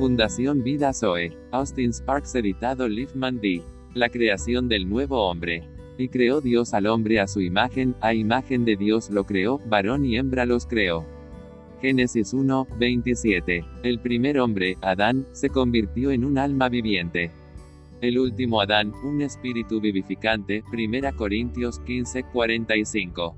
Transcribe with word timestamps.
Fundación 0.00 0.62
Vida 0.62 0.94
Zoe. 0.94 1.36
Austin 1.50 1.92
Sparks 1.92 2.34
editado 2.34 2.88
Liefman 2.88 3.38
D. 3.38 3.62
La 3.92 4.08
creación 4.08 4.66
del 4.66 4.88
nuevo 4.88 5.28
hombre. 5.28 5.68
Y 5.98 6.08
creó 6.08 6.40
Dios 6.40 6.72
al 6.72 6.86
hombre 6.86 7.20
a 7.20 7.26
su 7.26 7.42
imagen, 7.42 7.94
a 8.00 8.14
imagen 8.14 8.64
de 8.64 8.76
Dios 8.76 9.10
lo 9.10 9.26
creó, 9.26 9.60
varón 9.66 10.06
y 10.06 10.16
hembra 10.16 10.46
los 10.46 10.64
creó. 10.64 11.04
Génesis 11.82 12.32
1, 12.32 12.66
27. 12.78 13.62
El 13.82 13.98
primer 13.98 14.40
hombre, 14.40 14.78
Adán, 14.80 15.26
se 15.32 15.50
convirtió 15.50 16.12
en 16.12 16.24
un 16.24 16.38
alma 16.38 16.70
viviente. 16.70 17.30
El 18.00 18.18
último 18.18 18.62
Adán, 18.62 18.94
un 19.04 19.20
espíritu 19.20 19.82
vivificante, 19.82 20.64
1 20.72 21.14
Corintios 21.14 21.78
15, 21.80 22.22
45. 22.22 23.34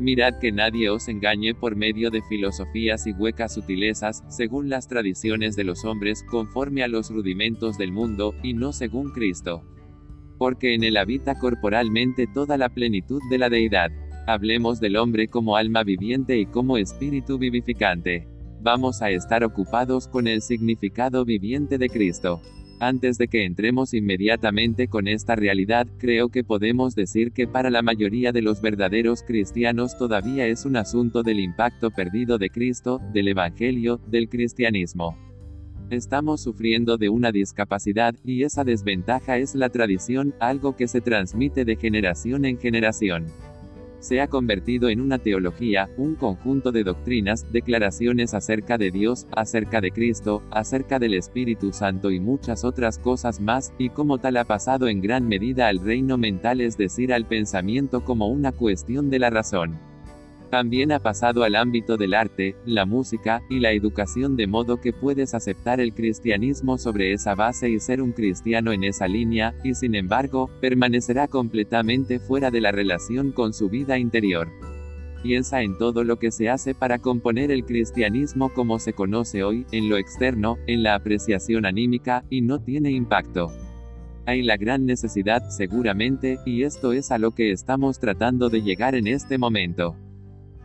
Mirad 0.00 0.38
que 0.38 0.50
nadie 0.50 0.88
os 0.88 1.08
engañe 1.08 1.54
por 1.54 1.76
medio 1.76 2.10
de 2.10 2.22
filosofías 2.22 3.06
y 3.06 3.12
huecas 3.12 3.52
sutilezas, 3.52 4.24
según 4.28 4.70
las 4.70 4.88
tradiciones 4.88 5.56
de 5.56 5.64
los 5.64 5.84
hombres, 5.84 6.24
conforme 6.30 6.82
a 6.82 6.88
los 6.88 7.10
rudimentos 7.10 7.76
del 7.76 7.92
mundo, 7.92 8.34
y 8.42 8.54
no 8.54 8.72
según 8.72 9.10
Cristo. 9.10 9.62
Porque 10.38 10.74
en 10.74 10.84
él 10.84 10.96
habita 10.96 11.38
corporalmente 11.38 12.26
toda 12.26 12.56
la 12.56 12.70
plenitud 12.70 13.20
de 13.28 13.36
la 13.36 13.50
deidad. 13.50 13.90
Hablemos 14.26 14.80
del 14.80 14.96
hombre 14.96 15.28
como 15.28 15.56
alma 15.56 15.84
viviente 15.84 16.38
y 16.38 16.46
como 16.46 16.78
espíritu 16.78 17.36
vivificante. 17.36 18.26
Vamos 18.62 19.02
a 19.02 19.10
estar 19.10 19.44
ocupados 19.44 20.08
con 20.08 20.26
el 20.26 20.40
significado 20.40 21.26
viviente 21.26 21.76
de 21.76 21.90
Cristo. 21.90 22.40
Antes 22.82 23.18
de 23.18 23.28
que 23.28 23.44
entremos 23.44 23.92
inmediatamente 23.92 24.88
con 24.88 25.06
esta 25.06 25.36
realidad, 25.36 25.86
creo 25.98 26.30
que 26.30 26.42
podemos 26.42 26.94
decir 26.94 27.30
que 27.30 27.46
para 27.46 27.68
la 27.68 27.82
mayoría 27.82 28.32
de 28.32 28.40
los 28.40 28.62
verdaderos 28.62 29.22
cristianos 29.22 29.98
todavía 29.98 30.46
es 30.46 30.64
un 30.64 30.76
asunto 30.76 31.22
del 31.22 31.40
impacto 31.40 31.90
perdido 31.90 32.38
de 32.38 32.48
Cristo, 32.48 32.98
del 33.12 33.28
Evangelio, 33.28 34.00
del 34.06 34.30
cristianismo. 34.30 35.14
Estamos 35.90 36.40
sufriendo 36.40 36.96
de 36.96 37.10
una 37.10 37.32
discapacidad, 37.32 38.14
y 38.24 38.44
esa 38.44 38.64
desventaja 38.64 39.36
es 39.36 39.54
la 39.54 39.68
tradición, 39.68 40.34
algo 40.40 40.74
que 40.74 40.88
se 40.88 41.02
transmite 41.02 41.66
de 41.66 41.76
generación 41.76 42.46
en 42.46 42.58
generación 42.58 43.26
se 44.00 44.20
ha 44.20 44.26
convertido 44.26 44.88
en 44.88 45.00
una 45.00 45.18
teología, 45.18 45.88
un 45.96 46.14
conjunto 46.16 46.72
de 46.72 46.84
doctrinas, 46.84 47.46
declaraciones 47.52 48.34
acerca 48.34 48.78
de 48.78 48.90
Dios, 48.90 49.26
acerca 49.32 49.80
de 49.80 49.92
Cristo, 49.92 50.42
acerca 50.50 50.98
del 50.98 51.14
Espíritu 51.14 51.72
Santo 51.72 52.10
y 52.10 52.18
muchas 52.18 52.64
otras 52.64 52.98
cosas 52.98 53.40
más, 53.40 53.72
y 53.78 53.90
como 53.90 54.18
tal 54.18 54.36
ha 54.38 54.44
pasado 54.44 54.88
en 54.88 55.00
gran 55.00 55.28
medida 55.28 55.68
al 55.68 55.78
reino 55.78 56.18
mental 56.18 56.60
es 56.60 56.76
decir 56.76 57.12
al 57.12 57.26
pensamiento 57.26 58.04
como 58.04 58.28
una 58.28 58.52
cuestión 58.52 59.10
de 59.10 59.18
la 59.18 59.30
razón. 59.30 59.89
También 60.50 60.90
ha 60.90 60.98
pasado 60.98 61.44
al 61.44 61.54
ámbito 61.54 61.96
del 61.96 62.12
arte, 62.12 62.56
la 62.66 62.84
música, 62.84 63.40
y 63.48 63.60
la 63.60 63.70
educación 63.70 64.36
de 64.36 64.48
modo 64.48 64.80
que 64.80 64.92
puedes 64.92 65.32
aceptar 65.32 65.80
el 65.80 65.94
cristianismo 65.94 66.76
sobre 66.76 67.12
esa 67.12 67.36
base 67.36 67.70
y 67.70 67.78
ser 67.78 68.02
un 68.02 68.10
cristiano 68.10 68.72
en 68.72 68.82
esa 68.82 69.06
línea, 69.06 69.54
y 69.62 69.74
sin 69.74 69.94
embargo, 69.94 70.50
permanecerá 70.60 71.28
completamente 71.28 72.18
fuera 72.18 72.50
de 72.50 72.60
la 72.60 72.72
relación 72.72 73.30
con 73.30 73.52
su 73.52 73.68
vida 73.68 73.96
interior. 73.96 74.48
Piensa 75.22 75.62
en 75.62 75.78
todo 75.78 76.02
lo 76.02 76.18
que 76.18 76.32
se 76.32 76.48
hace 76.48 76.74
para 76.74 76.98
componer 76.98 77.52
el 77.52 77.64
cristianismo 77.64 78.48
como 78.48 78.80
se 78.80 78.92
conoce 78.92 79.44
hoy, 79.44 79.66
en 79.70 79.88
lo 79.88 79.98
externo, 79.98 80.56
en 80.66 80.82
la 80.82 80.96
apreciación 80.96 81.64
anímica, 81.64 82.24
y 82.28 82.40
no 82.40 82.60
tiene 82.60 82.90
impacto. 82.90 83.52
Hay 84.26 84.42
la 84.42 84.56
gran 84.56 84.84
necesidad, 84.84 85.48
seguramente, 85.50 86.38
y 86.44 86.64
esto 86.64 86.92
es 86.92 87.12
a 87.12 87.18
lo 87.18 87.30
que 87.30 87.52
estamos 87.52 88.00
tratando 88.00 88.48
de 88.48 88.62
llegar 88.62 88.96
en 88.96 89.06
este 89.06 89.38
momento. 89.38 89.94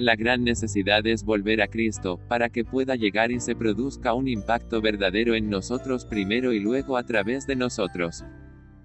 La 0.00 0.16
gran 0.16 0.44
necesidad 0.44 1.06
es 1.06 1.24
volver 1.24 1.60
a 1.60 1.68
Cristo, 1.68 2.18
para 2.26 2.48
que 2.48 2.64
pueda 2.64 2.96
llegar 2.96 3.30
y 3.30 3.38
se 3.38 3.54
produzca 3.54 4.14
un 4.14 4.28
impacto 4.28 4.80
verdadero 4.80 5.34
en 5.34 5.50
nosotros 5.50 6.06
primero 6.06 6.54
y 6.54 6.58
luego 6.58 6.96
a 6.96 7.04
través 7.04 7.46
de 7.46 7.54
nosotros. 7.54 8.24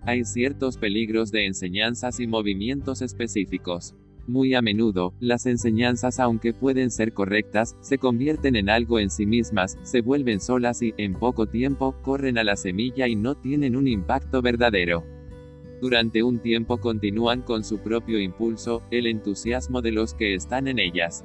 Hay 0.02 0.26
ciertos 0.26 0.76
peligros 0.76 1.32
de 1.32 1.46
enseñanzas 1.46 2.20
y 2.20 2.28
movimientos 2.28 3.02
específicos. 3.02 3.96
Muy 4.28 4.56
a 4.56 4.62
menudo, 4.62 5.14
las 5.22 5.46
enseñanzas 5.46 6.20
aunque 6.20 6.52
pueden 6.52 6.92
ser 6.92 7.14
correctas, 7.14 7.78
se 7.80 7.98
convierten 7.98 8.58
en 8.58 8.70
algo 8.70 9.00
en 9.00 9.10
sí 9.10 9.26
mismas, 9.26 9.78
se 9.84 10.02
vuelven 10.02 10.42
solas 10.42 10.82
y, 10.82 10.94
en 10.98 11.14
poco 11.14 11.48
tiempo, 11.48 11.96
corren 12.02 12.38
a 12.38 12.44
la 12.44 12.58
semilla 12.58 13.08
y 13.08 13.16
no 13.16 13.36
tienen 13.36 13.78
un 13.78 13.88
impacto 13.88 14.42
verdadero. 14.42 15.15
Durante 15.86 16.24
un 16.24 16.40
tiempo 16.40 16.80
continúan 16.80 17.44
con 17.44 17.64
su 17.64 17.78
propio 17.78 18.20
impulso, 18.20 18.82
el 18.90 19.06
entusiasmo 19.06 19.84
de 19.84 19.92
los 19.92 20.16
que 20.16 20.34
están 20.34 20.68
en 20.68 20.80
ellas. 20.80 21.24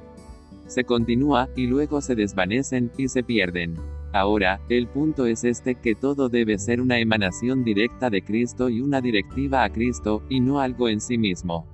Se 0.67 0.83
continúa, 0.83 1.49
y 1.55 1.65
luego 1.65 1.99
se 1.99 2.13
desvanecen, 2.13 2.91
y 2.95 3.07
se 3.07 3.23
pierden. 3.23 3.73
Ahora, 4.13 4.61
el 4.69 4.85
punto 4.85 5.25
es 5.25 5.45
este 5.45 5.73
que 5.73 5.95
todo 5.95 6.29
debe 6.29 6.59
ser 6.59 6.79
una 6.79 6.99
emanación 6.99 7.63
directa 7.63 8.11
de 8.11 8.21
Cristo 8.21 8.69
y 8.69 8.81
una 8.81 9.01
directiva 9.01 9.63
a 9.63 9.71
Cristo, 9.71 10.21
y 10.29 10.41
no 10.41 10.59
algo 10.59 10.89
en 10.89 11.01
sí 11.01 11.17
mismo. 11.17 11.65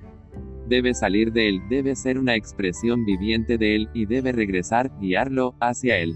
Debe 0.70 0.94
salir 0.94 1.34
de 1.34 1.50
Él, 1.50 1.62
debe 1.70 1.94
ser 1.94 2.18
una 2.18 2.36
expresión 2.36 3.04
viviente 3.04 3.58
de 3.58 3.76
Él, 3.76 3.90
y 3.94 4.06
debe 4.06 4.32
regresar, 4.32 4.98
guiarlo, 5.02 5.56
hacia 5.60 5.98
Él. 5.98 6.16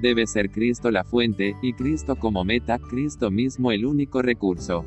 Debe 0.00 0.26
ser 0.26 0.50
Cristo 0.50 0.90
la 0.90 1.04
fuente, 1.04 1.56
y 1.60 1.74
Cristo 1.74 2.16
como 2.16 2.42
meta, 2.42 2.78
Cristo 2.78 3.30
mismo 3.30 3.70
el 3.70 3.84
único 3.84 4.22
recurso. 4.22 4.82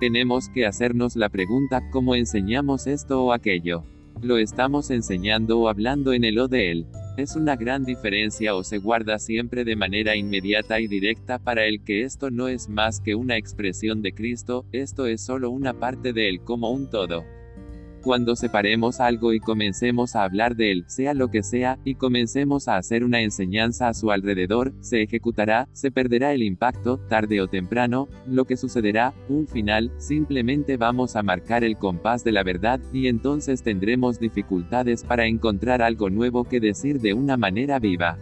Tenemos 0.00 0.48
que 0.48 0.64
hacernos 0.64 1.14
la 1.14 1.28
pregunta, 1.28 1.82
¿cómo 1.90 2.14
enseñamos 2.14 2.86
esto 2.86 3.22
o 3.22 3.34
aquello? 3.34 3.84
¿Lo 4.22 4.38
estamos 4.38 4.90
enseñando 4.90 5.60
o 5.60 5.68
hablando 5.68 6.14
en 6.14 6.24
el 6.24 6.38
o 6.38 6.48
de 6.48 6.70
él? 6.70 6.86
Es 7.18 7.36
una 7.36 7.54
gran 7.54 7.84
diferencia 7.84 8.54
o 8.54 8.64
se 8.64 8.78
guarda 8.78 9.18
siempre 9.18 9.62
de 9.62 9.76
manera 9.76 10.16
inmediata 10.16 10.80
y 10.80 10.86
directa 10.86 11.38
para 11.38 11.66
el 11.66 11.84
que 11.84 12.04
esto 12.04 12.30
no 12.30 12.48
es 12.48 12.70
más 12.70 12.98
que 12.98 13.14
una 13.14 13.36
expresión 13.36 14.00
de 14.00 14.14
Cristo, 14.14 14.64
esto 14.72 15.04
es 15.04 15.20
solo 15.20 15.50
una 15.50 15.74
parte 15.74 16.14
de 16.14 16.30
él 16.30 16.40
como 16.40 16.70
un 16.70 16.88
todo. 16.88 17.22
Cuando 18.02 18.34
separemos 18.34 18.98
algo 18.98 19.34
y 19.34 19.40
comencemos 19.40 20.16
a 20.16 20.24
hablar 20.24 20.56
de 20.56 20.72
él, 20.72 20.84
sea 20.86 21.12
lo 21.12 21.28
que 21.28 21.42
sea, 21.42 21.78
y 21.84 21.96
comencemos 21.96 22.66
a 22.66 22.78
hacer 22.78 23.04
una 23.04 23.20
enseñanza 23.20 23.88
a 23.88 23.94
su 23.94 24.10
alrededor, 24.10 24.72
se 24.80 25.02
ejecutará, 25.02 25.68
se 25.72 25.90
perderá 25.90 26.32
el 26.32 26.42
impacto, 26.42 26.96
tarde 27.08 27.42
o 27.42 27.48
temprano, 27.48 28.08
lo 28.26 28.46
que 28.46 28.56
sucederá, 28.56 29.12
un 29.28 29.46
final, 29.46 29.92
simplemente 29.98 30.78
vamos 30.78 31.14
a 31.14 31.22
marcar 31.22 31.62
el 31.62 31.76
compás 31.76 32.24
de 32.24 32.32
la 32.32 32.42
verdad, 32.42 32.80
y 32.90 33.08
entonces 33.08 33.62
tendremos 33.62 34.18
dificultades 34.18 35.04
para 35.04 35.26
encontrar 35.26 35.82
algo 35.82 36.08
nuevo 36.08 36.44
que 36.44 36.58
decir 36.58 37.00
de 37.00 37.12
una 37.12 37.36
manera 37.36 37.78
viva. 37.78 38.16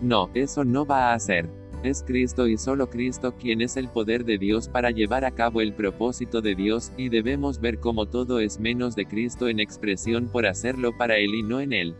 No, 0.00 0.30
eso 0.32 0.64
no 0.64 0.86
va 0.86 1.12
a 1.12 1.18
ser. 1.18 1.61
Es 1.82 2.04
Cristo 2.04 2.46
y 2.46 2.58
solo 2.58 2.88
Cristo 2.90 3.34
quien 3.36 3.60
es 3.60 3.76
el 3.76 3.88
poder 3.88 4.24
de 4.24 4.38
Dios 4.38 4.68
para 4.68 4.92
llevar 4.92 5.24
a 5.24 5.32
cabo 5.32 5.60
el 5.60 5.72
propósito 5.72 6.40
de 6.40 6.54
Dios, 6.54 6.92
y 6.96 7.08
debemos 7.08 7.60
ver 7.60 7.80
cómo 7.80 8.06
todo 8.06 8.38
es 8.38 8.60
menos 8.60 8.94
de 8.94 9.06
Cristo 9.06 9.48
en 9.48 9.58
expresión 9.58 10.28
por 10.28 10.46
hacerlo 10.46 10.96
para 10.96 11.16
Él 11.16 11.34
y 11.34 11.42
no 11.42 11.60
en 11.60 11.72
Él. 11.72 11.94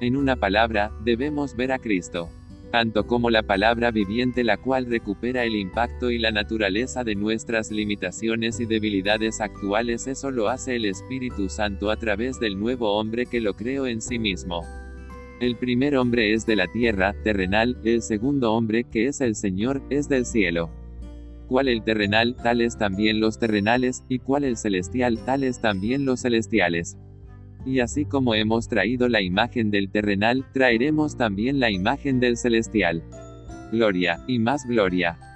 En 0.00 0.16
una 0.16 0.36
palabra, 0.36 0.90
debemos 1.04 1.54
ver 1.54 1.70
a 1.72 1.78
Cristo. 1.78 2.30
Tanto 2.70 3.06
como 3.06 3.28
la 3.28 3.42
palabra 3.42 3.90
viviente 3.90 4.42
la 4.42 4.56
cual 4.56 4.86
recupera 4.86 5.44
el 5.44 5.54
impacto 5.54 6.10
y 6.10 6.18
la 6.18 6.30
naturaleza 6.30 7.04
de 7.04 7.14
nuestras 7.16 7.70
limitaciones 7.70 8.58
y 8.58 8.64
debilidades 8.64 9.42
actuales, 9.42 10.06
eso 10.06 10.30
lo 10.30 10.48
hace 10.48 10.76
el 10.76 10.86
Espíritu 10.86 11.50
Santo 11.50 11.90
a 11.90 11.96
través 11.96 12.40
del 12.40 12.58
nuevo 12.58 12.94
hombre 12.94 13.26
que 13.26 13.40
lo 13.40 13.54
creó 13.54 13.86
en 13.86 14.00
sí 14.00 14.18
mismo. 14.18 14.64
El 15.40 15.56
primer 15.56 15.96
hombre 15.96 16.34
es 16.34 16.44
de 16.44 16.54
la 16.54 16.66
tierra, 16.66 17.14
terrenal, 17.24 17.78
el 17.82 18.02
segundo 18.02 18.52
hombre, 18.52 18.84
que 18.84 19.06
es 19.06 19.22
el 19.22 19.34
Señor, 19.34 19.80
es 19.88 20.06
del 20.06 20.26
cielo. 20.26 20.68
¿Cuál 21.48 21.68
el 21.68 21.82
terrenal, 21.82 22.36
tales 22.36 22.76
también 22.76 23.20
los 23.20 23.38
terrenales, 23.38 24.04
y 24.06 24.18
cuál 24.18 24.44
el 24.44 24.58
celestial, 24.58 25.18
tales 25.24 25.62
también 25.62 26.04
los 26.04 26.20
celestiales. 26.20 26.98
Y 27.64 27.80
así 27.80 28.04
como 28.04 28.34
hemos 28.34 28.68
traído 28.68 29.08
la 29.08 29.22
imagen 29.22 29.70
del 29.70 29.90
terrenal, 29.90 30.44
traeremos 30.52 31.16
también 31.16 31.58
la 31.58 31.70
imagen 31.70 32.20
del 32.20 32.36
celestial. 32.36 33.02
Gloria, 33.72 34.22
y 34.28 34.38
más 34.38 34.66
gloria. 34.66 35.29